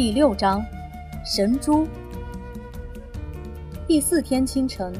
[0.00, 0.64] 第六章，
[1.22, 1.86] 神珠。
[3.86, 4.90] 第四天清晨，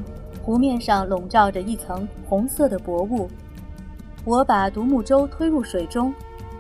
[0.43, 3.27] 湖面上笼罩着一层红色的薄雾。
[4.27, 6.13] 我把独木舟推入水中，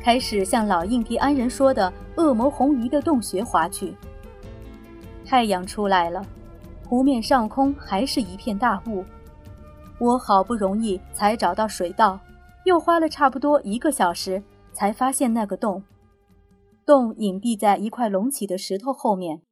[0.02, 3.94] 开始向老印第安人说的恶魔红鱼的洞穴划去。
[5.26, 6.24] 太阳出来了，
[6.88, 9.04] 湖面上空还是一片大雾。
[9.98, 12.18] 我好不容易才找到水道，
[12.64, 15.82] 又花了差不多一个小时才发现那个洞。
[16.90, 19.42] 洞隐蔽在一块隆起的石头后面，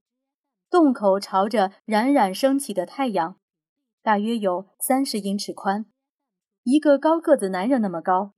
[0.69, 3.39] 洞口朝着冉冉升起的太阳，
[4.03, 5.87] 大约有三十英尺宽。
[6.65, 8.35] 一个高个子男人那么高，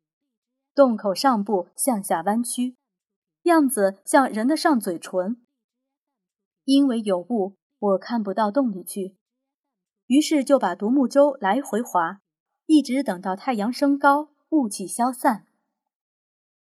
[0.75, 2.77] 洞口上部向下弯曲，
[3.45, 5.41] 样子像人的上嘴唇。
[6.65, 9.17] 因为有雾，我看不到洞里去，
[10.09, 12.21] 于是就把独木舟来回划，
[12.67, 15.47] 一直等到太阳升高，雾气消散。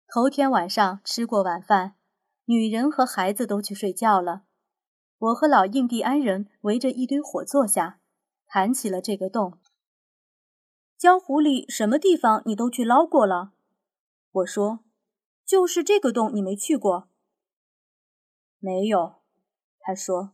[0.08, 1.96] 头天晚上吃过晚饭，
[2.46, 4.44] 女人和孩子都去睡觉了，
[5.18, 8.02] 我和老印第安人围着一堆火坐下，
[8.46, 9.60] 谈起了这个洞。
[10.98, 13.54] 江湖里什么地方你都去捞过了，
[14.32, 14.80] 我说，
[15.46, 17.10] 就是这个洞你没去过。
[18.60, 19.16] 没有，
[19.80, 20.34] 他说，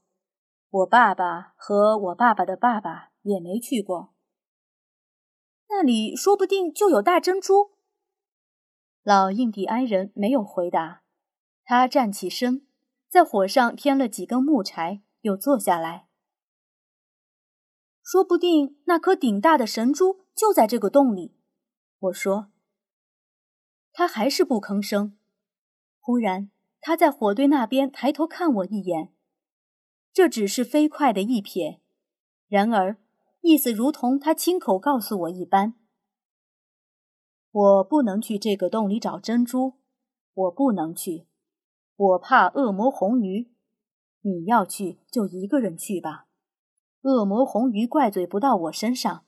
[0.70, 4.14] 我爸爸和我爸爸的爸爸也没去过。
[5.70, 7.72] 那里说不定就有大珍珠。
[9.04, 11.04] 老印第安人没有回答，
[11.70, 12.66] 他站起身，
[13.10, 16.08] 在火上添了几根木柴，又坐下来。
[18.02, 21.36] 说不定那颗顶大的神珠就在这个洞里，
[22.00, 22.52] 我说。
[23.94, 25.16] 他还是不吭声。
[26.00, 26.50] 忽然，
[26.82, 29.14] 他在火堆那边抬头看我一眼，
[30.12, 31.82] 这只是飞快的一瞥，
[32.48, 32.98] 然而
[33.42, 35.76] 意思如同他亲口告诉我一般。
[37.52, 39.76] 我不能去这个洞里找珍珠，
[40.34, 41.28] 我不能去，
[42.00, 43.52] 我怕恶魔红鱼。
[44.22, 46.28] 你要去就一个人去吧。
[47.02, 49.26] 恶魔红鱼怪罪不到我身上。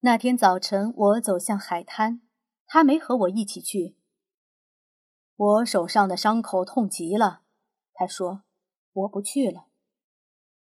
[0.00, 2.20] 那天早晨，我走向海滩，
[2.66, 3.96] 他没和我一起去。
[5.36, 7.40] 我手上的伤口痛极了，
[7.94, 8.42] 他说
[8.92, 9.68] ：“我不去了。”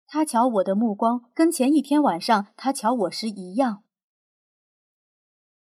[0.08, 3.84] 他瞧我的目光跟前一天晚上他瞧我时一样。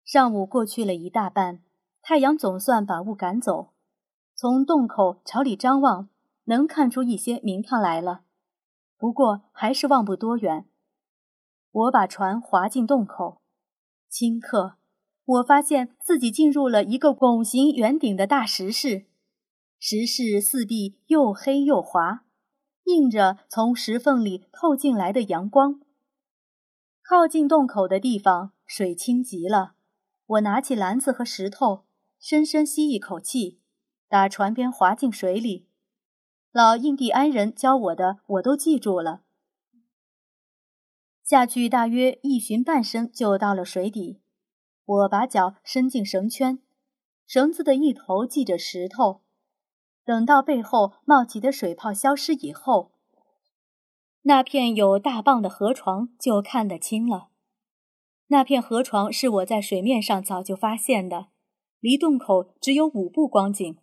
[0.05, 1.65] 上午过去了一大半，
[2.01, 3.73] 太阳总算把雾赶走，
[4.43, 6.09] 从洞口朝里张望，
[6.47, 8.23] 能看出一些名堂来了。
[8.99, 10.67] 不过还是望不多远。
[11.71, 13.41] 我把船划进洞口，
[14.11, 14.79] 顷刻，
[15.25, 19.07] 我发现自己进入了一个拱形圆顶的大石室。
[19.79, 22.25] 石室四壁又黑又滑，
[22.87, 25.81] 映着从石缝里透进来的阳光。
[27.01, 29.75] 靠近洞口的地方，水清极了。
[30.27, 31.85] 我拿起篮子和石头，
[32.19, 33.61] 深深吸一口气，
[34.13, 35.67] 打船边滑进水里。
[36.51, 39.23] 老印第安人教我的，我都记住了。
[41.25, 44.21] 下去大约一寻半升，就到了水底。
[44.85, 46.59] 我把脚伸进绳圈，
[47.27, 49.23] 绳子的一头系着石头。
[50.05, 52.93] 等到背后冒起的水泡消失以后，
[54.25, 57.31] 那片有大蚌的河床就看得清了。
[58.27, 61.29] 那片河床是我在水面上早就发现的，
[61.81, 63.79] 离洞口只有五步光景。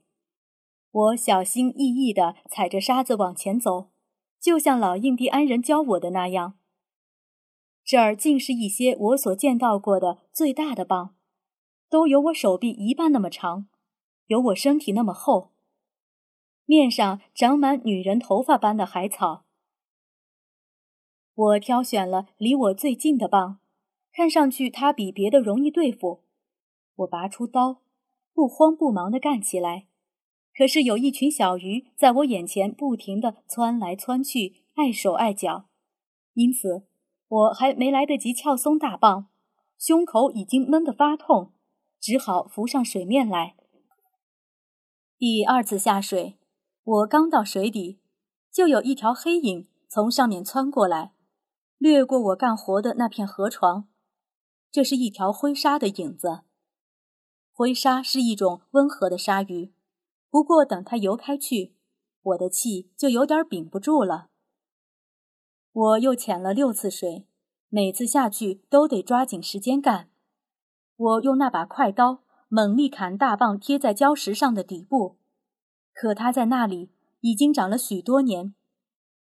[0.91, 3.91] 我小心翼翼地踩着沙子往前走，
[4.40, 6.55] 就像老印第安人教我的那样。
[7.84, 11.11] 这儿竟是一些我所见到过的最大的蚌，
[11.90, 13.67] 都有我手臂一半那么长，
[14.28, 15.52] 有我身体那么厚，
[16.66, 19.46] 面上长满女人头发般的海草。
[21.35, 23.58] 我挑选了离我最近的蚌，
[24.11, 26.23] 看上去它比别的容易对付。
[26.96, 27.81] 我拔出刀，
[28.34, 29.89] 不慌不忙地干起来。
[30.59, 35.70] 可是有一群小鱼在我眼前不停地窜来窜去，碍手碍脚，
[36.34, 36.84] 因此
[37.29, 39.29] 我还没来得及撬松大棒，
[39.78, 41.53] 胸口已经闷得发痛，
[42.02, 43.56] 只好浮上水面来。
[45.17, 46.38] 第二次下水，
[46.84, 48.02] 我刚到水底，
[48.52, 51.14] 就有一条黑影从上面窜过来，
[51.78, 53.88] 掠过我干活的那片河床。
[54.70, 56.41] 这是一条灰鲨的影子。
[57.53, 59.72] 灰鲨是一种温和的鲨鱼。
[60.29, 61.76] 不过，等它游开去，
[62.22, 64.29] 我的气就有点儿顶不住了。
[65.72, 67.28] 我又潜了六次水，
[67.70, 70.09] 每次下去都得抓紧时间干。
[70.96, 75.17] 我用那把快刀猛力砍大棒贴在礁石上的底部，
[75.93, 76.91] 可它在那里
[77.22, 78.53] 已经长了许多年。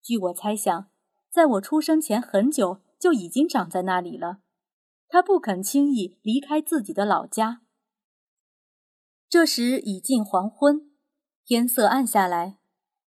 [0.02, 0.90] 据我猜想，
[1.30, 4.38] 在我出生前很久就已经长在那里了。
[5.08, 7.62] 它不肯轻易离开自己的老家。
[9.28, 10.91] 这时已近黄昏。
[11.44, 12.58] 天色暗下来，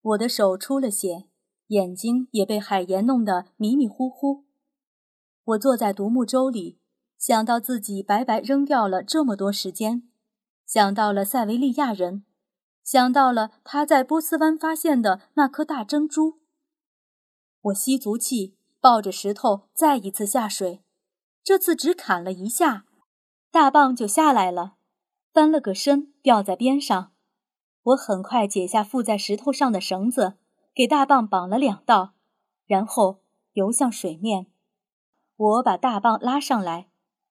[0.00, 1.28] 我的手出了血，
[1.66, 4.46] 眼睛也被海盐弄得迷迷糊糊。
[5.44, 6.78] 我坐在独木舟里，
[7.18, 10.08] 想到自己白白扔掉了这么多时间，
[10.64, 12.24] 想到了塞维利亚人，
[12.82, 16.40] 想到了他在波斯湾发现的那颗大珍珠。
[17.60, 20.82] 我吸足气，抱着石头再一次下水，
[21.44, 22.86] 这次只砍了一下，
[23.50, 24.76] 大棒就下来了，
[25.34, 27.11] 翻了个身，掉在边上。
[27.82, 30.34] 我很快解下附在石头上的绳子，
[30.74, 32.14] 给大蚌绑了两道，
[32.66, 34.46] 然后游向水面。
[35.36, 36.88] 我把大蚌拉上来，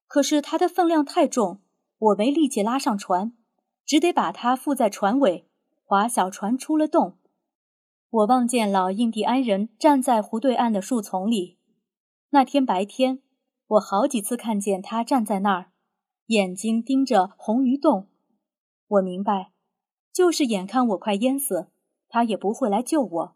[0.07, 1.61] 可是它的分量太重，
[1.97, 3.33] 我没力气拉上船，
[3.85, 5.47] 只得把它附在船尾，
[5.85, 7.17] 划小船出了洞。
[8.09, 11.57] 我望见老印第安人站在湖对岸的树丛里。
[12.31, 13.21] 那天白天，
[13.67, 15.71] 我好几次看见他站在那儿，
[16.25, 18.09] 眼睛盯着红鱼洞。
[18.87, 19.53] 我明白，
[20.13, 21.67] 就是眼看我快淹死，
[22.09, 23.35] 他也不会来救我。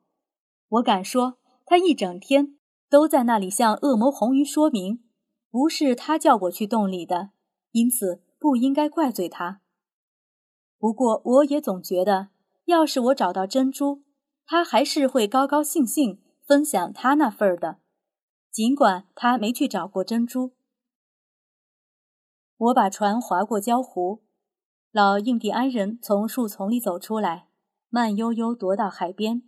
[0.67, 2.57] 我敢说，他一整天
[2.89, 5.03] 都在那里向恶魔红鱼说明，
[5.49, 7.29] 不是他叫我去洞里的，
[7.71, 9.61] 因此不应该怪罪他。
[10.77, 12.29] 不过，我也总觉得，
[12.65, 14.03] 要是我找到珍珠，
[14.45, 17.79] 他还是会高高兴兴分享他那份儿的，
[18.51, 20.51] 尽管他没去找过珍珠。
[22.57, 24.24] 我把船划过礁湖，
[24.95, 27.49] 老印第安人从树丛里走出来，
[27.89, 29.43] 慢悠悠踱到海边，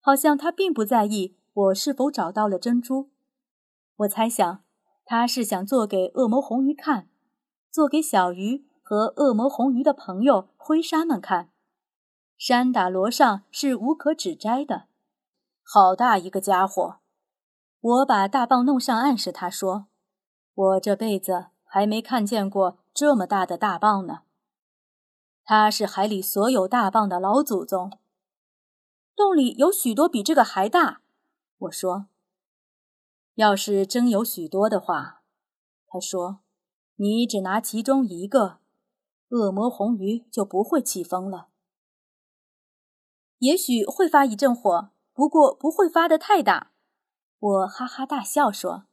[0.00, 3.10] 好像他并不在意我是否找到了珍珠。
[3.96, 4.64] 我猜想，
[5.04, 7.10] 他是想做给恶魔红鱼看，
[7.70, 11.50] 做给小鱼和恶魔红鱼的朋友灰沙们看。
[12.38, 14.84] 山打罗上是无可指摘的，
[15.62, 17.00] 好大一个家伙！
[17.82, 19.88] 我把大蚌弄上岸时，他说
[20.56, 24.20] ：“我这辈子还没看见过这么大的大蚌呢。
[25.48, 27.98] 他是海里所有大蚌的老祖宗。
[29.14, 31.02] 洞里有许多比这个还大。”
[31.58, 32.08] 我说
[33.36, 35.22] ：“要是真有许多的话，
[35.86, 36.40] 他说，
[36.96, 38.58] 你只拿其中一个，
[39.28, 41.48] 恶魔红鱼就不会起风了。”
[43.38, 46.72] 也许会发一阵火，不过不会发得太大。
[47.38, 48.86] 我哈哈大笑说：“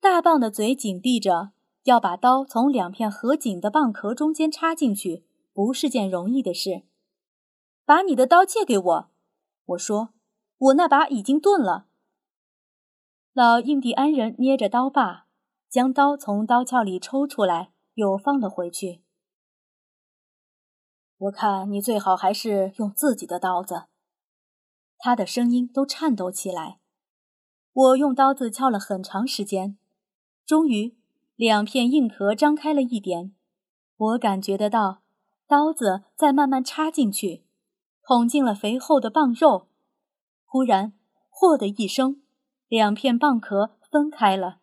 [0.00, 1.50] 大蚌的嘴紧闭着，
[1.88, 5.24] 要把刀从两片合紧的蚌壳中间插进去，
[5.54, 6.82] 不是件容易的事。”
[7.86, 9.10] 把你的刀借给我，
[9.64, 10.10] 我说
[10.58, 11.86] ：“我那把已经钝了。”
[13.32, 15.26] 老印第安人捏着刀把，
[15.70, 19.00] 将刀从刀鞘里抽出来，又放了回去。
[21.16, 23.84] 我看你最好还是用自己的刀子。
[24.98, 26.80] 他的声音都颤抖起来。
[27.72, 29.78] 我用刀子敲了很长时间，
[30.44, 30.97] 终于
[31.38, 33.32] 两片硬壳张开了一点。
[33.96, 35.02] 我感觉得到，
[35.46, 37.44] 刀子在慢慢插进去，
[38.02, 39.68] 捅进了肥厚的蚌肉。
[40.44, 40.94] 忽然，
[41.30, 42.22] 嚯的一声，
[42.66, 44.58] 两片蚌壳分开了。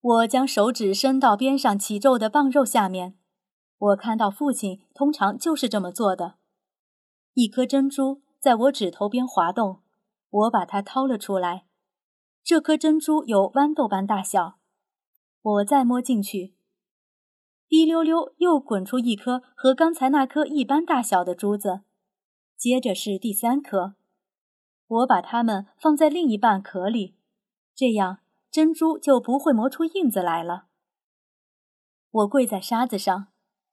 [0.00, 3.16] 我将手指伸到边上起皱的蚌肉下面。
[3.78, 6.34] 我看到父亲通常就是这么做的。
[7.34, 9.82] 一颗珍珠在我指头边滑动，
[10.28, 11.66] 我把它掏了出来。
[12.42, 14.58] 这颗珍珠有豌豆般大小。
[15.42, 16.54] 我再摸进去，
[17.68, 21.80] 滴溜溜又滚出一颗和刚才那颗一般大小的珠子。
[22.56, 23.96] 接着是第三颗。
[24.86, 27.16] 我把它们放在另一半壳里，
[27.74, 28.18] 这样
[28.50, 30.66] 珍珠就不会磨出印子来了。
[32.10, 33.28] 我跪在沙子上。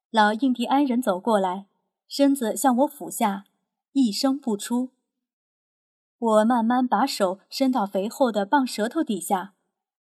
[0.10, 1.68] 老印第安人走过来，
[2.08, 3.44] 身子向我俯下，
[3.92, 4.90] 一声不出。
[6.18, 9.54] 我慢慢把手伸到肥厚的蚌舌头底下，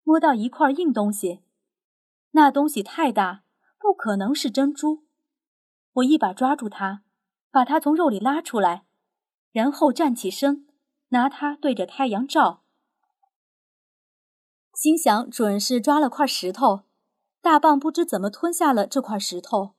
[0.05, 1.41] 摸到一块硬东西。
[2.33, 3.45] 那东西太大，
[3.79, 5.05] 不可能是珍珠。
[5.95, 7.03] 我一把抓住它，
[7.51, 8.85] 把它从肉里拉出来，
[9.53, 10.67] 然后站起身，
[11.09, 12.63] 拿它对着太阳照，
[14.75, 16.85] 心想准是抓了块石头。
[17.43, 19.75] 大棒不知怎么吞下了这块石头。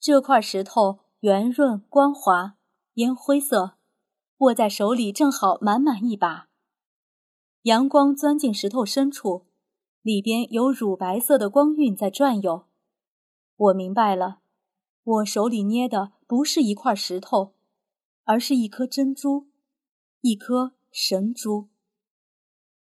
[0.00, 2.56] 这块石头圆润光滑，
[2.94, 3.76] 烟灰色，
[4.38, 6.48] 握在手里正好满满一把。
[7.62, 9.46] 阳光钻进石头深处，
[10.02, 12.68] 里边有乳白色的光晕在转悠。
[13.56, 14.42] 我明白了，
[15.02, 17.54] 我手里捏的不是一块石头，
[18.24, 19.48] 而是一颗珍珠，
[20.20, 21.70] 一颗神珠。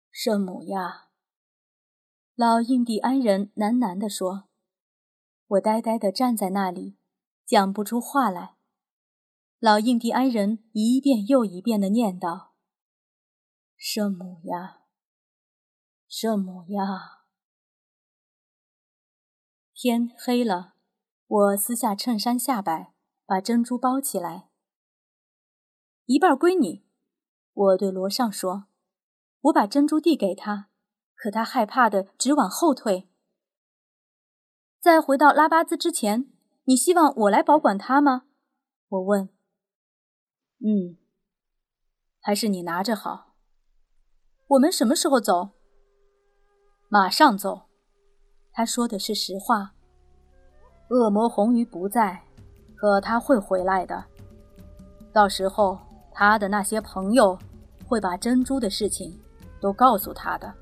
[0.09, 1.09] 圣母呀！
[2.35, 4.47] 老印第安人喃喃地说。
[5.47, 6.97] 我呆呆地站在那里。
[7.45, 8.57] 讲不出话来，
[9.59, 12.49] 老印第安人一遍又一遍地念叨
[13.79, 14.81] ：“圣母呀，
[16.07, 17.25] 圣母呀。”
[19.73, 20.73] 天黑了，
[21.27, 22.93] 我撕下衬衫下摆，
[23.25, 24.49] 把珍珠包起来。
[26.05, 26.85] 一半归你，
[27.53, 28.67] 我对罗尚说。
[29.41, 30.69] 我把珍珠递给他，
[31.15, 33.07] 可他害怕的直往后退。
[34.79, 36.31] 在回到拉巴兹之前，
[36.63, 38.25] 你希望我来保管它吗？
[38.87, 39.29] 我问。
[40.59, 40.97] 嗯，
[42.19, 43.35] 还是你拿着好。
[44.47, 45.56] 我们什么时候走？
[46.89, 47.63] 马上走。
[48.53, 49.73] 他说的是实话。
[50.89, 52.21] 恶魔红鱼不在，
[52.75, 54.05] 可他会回来的。
[55.11, 55.77] 到时候，
[56.13, 57.37] 他的那些朋友
[57.85, 59.19] 会把珍珠的事情
[59.59, 60.53] 都告诉他的。